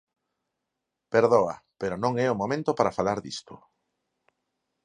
Perdoa, 1.13 1.55
pero 1.81 1.95
non 2.03 2.13
é 2.25 2.27
o 2.29 2.39
momento 2.41 2.69
para 2.77 2.95
falar 2.97 3.17
disto. 3.27 3.55